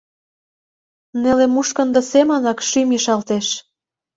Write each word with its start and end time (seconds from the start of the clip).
Неле 1.21 1.45
мушкындо 1.53 2.01
семынак 2.11 2.59
шӱм 2.69 2.89
ишалтеш!.. 2.97 3.47